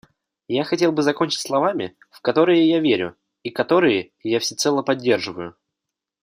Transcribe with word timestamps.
Я 0.47 0.63
хотел 0.63 0.91
бы 0.91 1.03
закончить 1.03 1.41
словами, 1.41 1.95
в 2.09 2.21
которые 2.23 2.67
я 2.67 2.79
верю 2.79 3.15
и 3.43 3.51
которые 3.51 4.13
я 4.23 4.39
всецело 4.39 4.81
поддерживаю. 4.81 5.55